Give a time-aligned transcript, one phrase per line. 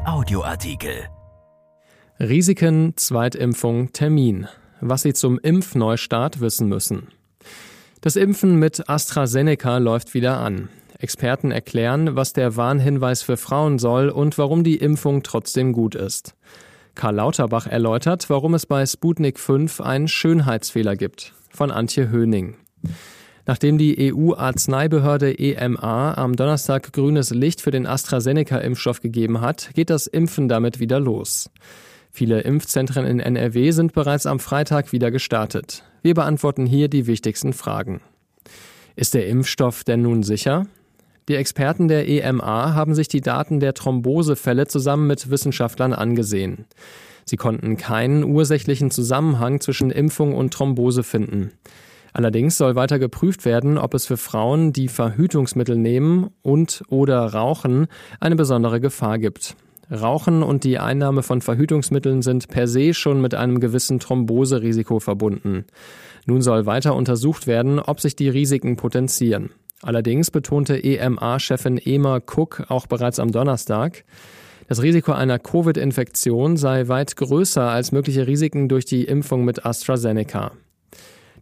[0.00, 1.08] Audioartikel.
[2.18, 4.46] Risiken, Zweitimpfung, Termin.
[4.80, 7.08] Was Sie zum Impfneustart wissen müssen.
[8.00, 10.68] Das Impfen mit AstraZeneca läuft wieder an.
[10.98, 16.34] Experten erklären, was der Warnhinweis für Frauen soll und warum die Impfung trotzdem gut ist.
[16.94, 21.34] Karl Lauterbach erläutert, warum es bei Sputnik 5 einen Schönheitsfehler gibt.
[21.50, 22.56] Von Antje Höning.
[23.44, 30.06] Nachdem die EU-Arzneibehörde EMA am Donnerstag grünes Licht für den AstraZeneca-Impfstoff gegeben hat, geht das
[30.06, 31.50] Impfen damit wieder los.
[32.12, 35.82] Viele Impfzentren in NRW sind bereits am Freitag wieder gestartet.
[36.02, 38.00] Wir beantworten hier die wichtigsten Fragen.
[38.94, 40.66] Ist der Impfstoff denn nun sicher?
[41.28, 46.66] Die Experten der EMA haben sich die Daten der Thrombosefälle zusammen mit Wissenschaftlern angesehen.
[47.24, 51.52] Sie konnten keinen ursächlichen Zusammenhang zwischen Impfung und Thrombose finden.
[52.12, 57.86] Allerdings soll weiter geprüft werden, ob es für Frauen, die Verhütungsmittel nehmen und oder rauchen,
[58.20, 59.56] eine besondere Gefahr gibt.
[59.90, 65.64] Rauchen und die Einnahme von Verhütungsmitteln sind per se schon mit einem gewissen Thromboserisiko verbunden.
[66.26, 69.50] Nun soll weiter untersucht werden, ob sich die Risiken potenzieren.
[69.82, 74.04] Allerdings betonte EMA-Chefin Ema Cook auch bereits am Donnerstag,
[74.68, 80.52] das Risiko einer Covid-Infektion sei weit größer als mögliche Risiken durch die Impfung mit AstraZeneca.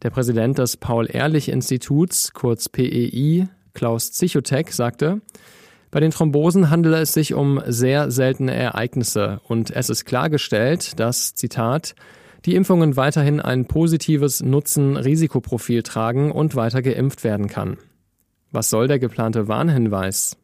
[0.03, 5.21] Der Präsident des Paul-Ehrlich-Instituts, kurz PEI, Klaus Zichotek, sagte,
[5.91, 11.35] bei den Thrombosen handele es sich um sehr seltene Ereignisse und es ist klargestellt, dass,
[11.35, 11.95] Zitat,
[12.47, 17.77] die Impfungen weiterhin ein positives Nutzen-Risikoprofil tragen und weiter geimpft werden kann.
[18.53, 20.39] Was soll der geplante Warnhinweis?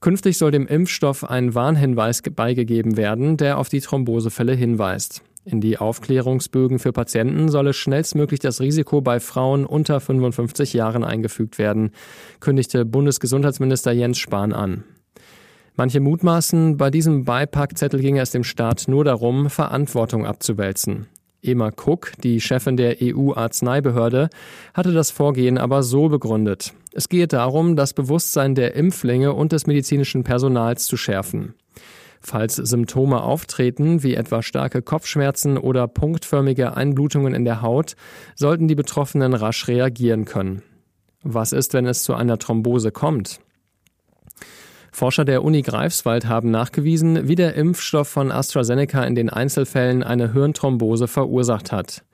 [0.00, 5.22] Künftig soll dem Impfstoff ein Warnhinweis beigegeben werden, der auf die Thrombosefälle hinweist.
[5.46, 11.58] In die Aufklärungsbögen für Patienten solle schnellstmöglich das Risiko bei Frauen unter 55 Jahren eingefügt
[11.58, 11.90] werden,
[12.40, 14.84] kündigte Bundesgesundheitsminister Jens Spahn an.
[15.76, 21.08] Manche mutmaßen, bei diesem Beipackzettel ginge es dem Staat nur darum, Verantwortung abzuwälzen.
[21.42, 24.30] Emma Cook, die Chefin der EU-Arzneibehörde,
[24.72, 26.72] hatte das Vorgehen aber so begründet.
[26.92, 31.54] Es gehe darum, das Bewusstsein der Impflinge und des medizinischen Personals zu schärfen.
[32.26, 37.96] Falls Symptome auftreten, wie etwa starke Kopfschmerzen oder punktförmige Einblutungen in der Haut,
[38.34, 40.62] sollten die Betroffenen rasch reagieren können.
[41.22, 43.40] Was ist, wenn es zu einer Thrombose kommt?
[44.90, 50.32] Forscher der Uni Greifswald haben nachgewiesen, wie der Impfstoff von AstraZeneca in den Einzelfällen eine
[50.32, 52.04] Hirnthrombose verursacht hat.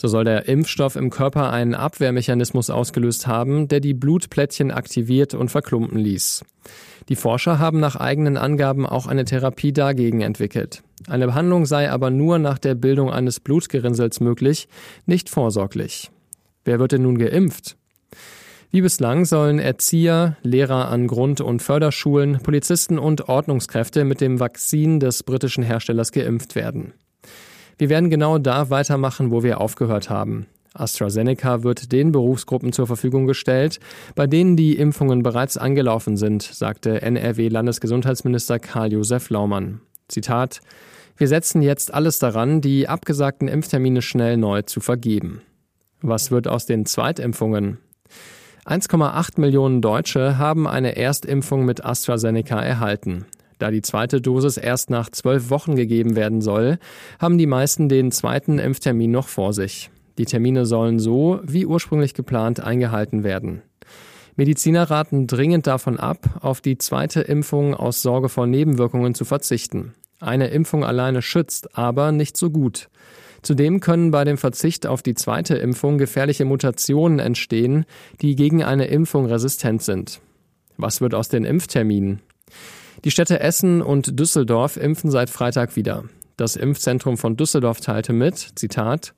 [0.00, 5.50] So soll der Impfstoff im Körper einen Abwehrmechanismus ausgelöst haben, der die Blutplättchen aktiviert und
[5.50, 6.44] verklumpen ließ.
[7.08, 10.84] Die Forscher haben nach eigenen Angaben auch eine Therapie dagegen entwickelt.
[11.08, 14.68] Eine Behandlung sei aber nur nach der Bildung eines Blutgerinnsels möglich,
[15.04, 16.12] nicht vorsorglich.
[16.64, 17.76] Wer wird denn nun geimpft?
[18.70, 25.00] Wie bislang sollen Erzieher, Lehrer an Grund- und Förderschulen, Polizisten und Ordnungskräfte mit dem Vakzin
[25.00, 26.92] des britischen Herstellers geimpft werden.
[27.78, 30.46] Wir werden genau da weitermachen, wo wir aufgehört haben.
[30.74, 33.78] AstraZeneca wird den Berufsgruppen zur Verfügung gestellt,
[34.14, 39.80] bei denen die Impfungen bereits angelaufen sind, sagte NRW-Landesgesundheitsminister Karl-Josef Laumann.
[40.08, 40.60] Zitat
[41.16, 45.40] Wir setzen jetzt alles daran, die abgesagten Impftermine schnell neu zu vergeben.
[46.00, 47.78] Was wird aus den Zweitimpfungen?
[48.64, 53.24] 1,8 Millionen Deutsche haben eine Erstimpfung mit AstraZeneca erhalten.
[53.58, 56.78] Da die zweite Dosis erst nach zwölf Wochen gegeben werden soll,
[57.18, 59.90] haben die meisten den zweiten Impftermin noch vor sich.
[60.18, 63.62] Die Termine sollen so, wie ursprünglich geplant, eingehalten werden.
[64.36, 69.94] Mediziner raten dringend davon ab, auf die zweite Impfung aus Sorge vor Nebenwirkungen zu verzichten.
[70.20, 72.88] Eine Impfung alleine schützt, aber nicht so gut.
[73.42, 77.84] Zudem können bei dem Verzicht auf die zweite Impfung gefährliche Mutationen entstehen,
[78.20, 80.20] die gegen eine Impfung resistent sind.
[80.76, 82.20] Was wird aus den Impfterminen?
[83.04, 86.04] Die Städte Essen und Düsseldorf impfen seit Freitag wieder.
[86.36, 89.14] Das Impfzentrum von Düsseldorf teilte mit, Zitat,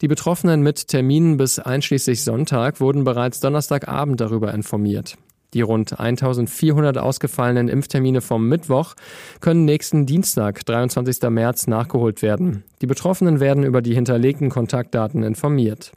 [0.00, 5.16] die Betroffenen mit Terminen bis einschließlich Sonntag wurden bereits Donnerstagabend darüber informiert.
[5.54, 8.94] Die rund 1400 ausgefallenen Impftermine vom Mittwoch
[9.40, 11.30] können nächsten Dienstag, 23.
[11.30, 12.64] März, nachgeholt werden.
[12.80, 15.92] Die Betroffenen werden über die hinterlegten Kontaktdaten informiert.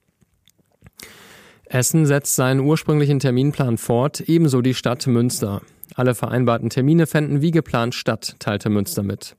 [1.66, 5.62] Essen setzt seinen ursprünglichen Terminplan fort, ebenso die Stadt Münster.
[5.96, 9.36] Alle vereinbarten Termine fänden wie geplant statt, teilte Münster mit.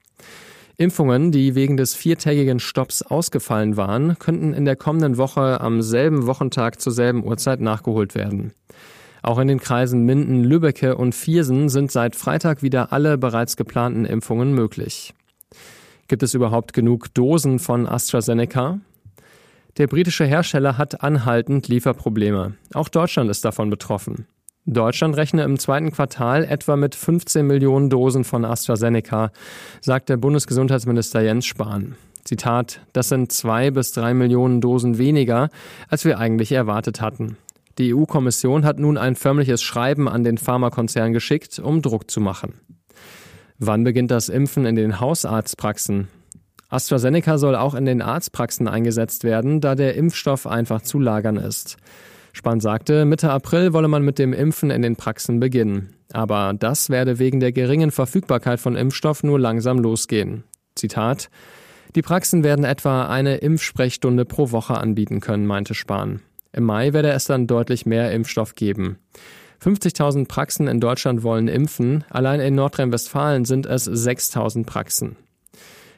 [0.79, 6.27] Impfungen, die wegen des viertägigen Stopps ausgefallen waren, könnten in der kommenden Woche am selben
[6.27, 8.53] Wochentag zur selben Uhrzeit nachgeholt werden.
[9.23, 14.05] Auch in den Kreisen Minden, Lübbecke und Viersen sind seit Freitag wieder alle bereits geplanten
[14.05, 15.15] Impfungen möglich.
[16.09, 18.79] Gibt es überhaupt genug Dosen von AstraZeneca?
[19.79, 22.55] Der britische Hersteller hat anhaltend Lieferprobleme.
[22.75, 24.27] Auch Deutschland ist davon betroffen.
[24.67, 29.31] Deutschland rechne im zweiten Quartal etwa mit 15 Millionen Dosen von AstraZeneca,
[29.81, 31.95] sagte Bundesgesundheitsminister Jens Spahn.
[32.25, 35.51] Zitat, das sind zwei bis drei Millionen Dosen weniger,
[35.89, 37.37] als wir eigentlich erwartet hatten.
[37.79, 42.55] Die EU-Kommission hat nun ein förmliches Schreiben an den Pharmakonzern geschickt, um Druck zu machen.
[43.59, 46.09] Wann beginnt das Impfen in den Hausarztpraxen?
[46.69, 51.77] AstraZeneca soll auch in den Arztpraxen eingesetzt werden, da der Impfstoff einfach zu lagern ist.
[52.37, 55.95] Spahn sagte, Mitte April wolle man mit dem Impfen in den Praxen beginnen.
[56.13, 60.45] Aber das werde wegen der geringen Verfügbarkeit von Impfstoff nur langsam losgehen.
[60.75, 61.31] Zitat
[61.95, 66.21] Die Praxen werden etwa eine Impfsprechstunde pro Woche anbieten können, meinte Spahn.
[66.53, 68.99] Im Mai werde es dann deutlich mehr Impfstoff geben.
[69.63, 75.17] 50.000 Praxen in Deutschland wollen impfen, allein in Nordrhein-Westfalen sind es 6.000 Praxen.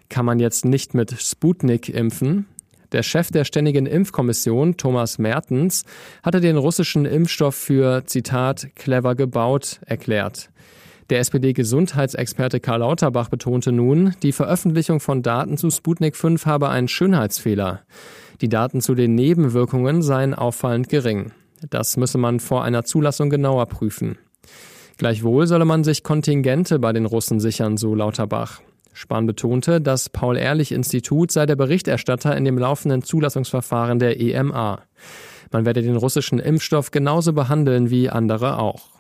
[0.09, 2.47] Kann man jetzt nicht mit Sputnik impfen?
[2.93, 5.85] Der Chef der Ständigen Impfkommission, Thomas Mertens,
[6.23, 10.51] hatte den russischen Impfstoff für, Zitat, clever gebaut erklärt.
[11.11, 16.89] Der SPD-Gesundheitsexperte Karl Lauterbach betonte nun, die Veröffentlichung von Daten zu Sputnik 5 habe einen
[16.89, 17.81] Schönheitsfehler.
[18.41, 21.33] Die Daten zu den Nebenwirkungen seien auffallend gering.
[21.71, 24.19] Das müsse man vor einer Zulassung genauer prüfen.
[24.99, 28.61] Gleichwohl solle man sich Kontingente bei den Russen sichern, so Lauterbach.
[28.99, 34.81] Spahn betonte, das Paul-Ehrlich-Institut sei der Berichterstatter in dem laufenden Zulassungsverfahren der EMA.
[35.53, 38.91] Man werde den russischen Impfstoff genauso behandeln wie andere auch.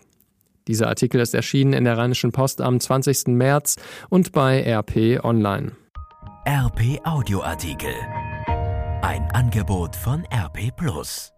[0.69, 3.27] Dieser Artikel ist erschienen in der Rheinischen Post am 20.
[3.27, 3.75] März
[4.09, 5.73] und bei RP Online.
[6.47, 7.95] RP Audioartikel.
[9.03, 11.33] Ein Angebot von RP Plus.